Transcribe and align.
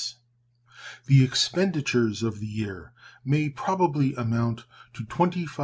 The 1.05 1.23
expenditures 1.23 2.23
of 2.23 2.39
the 2.39 2.47
year 2.47 2.91
may 3.23 3.49
probably 3.49 4.15
amount 4.15 4.65
to 4.93 5.05
$25,637,111. 5.05 5.59